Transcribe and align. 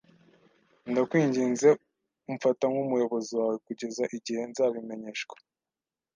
ndakwinginze 0.91 1.69
umfata 2.29 2.63
nk'umuyobozi 2.71 3.31
wawe 3.39 3.55
kugeza 3.65 4.03
igihe 4.17 4.41
nzabimenyeshwa.” 4.49 5.35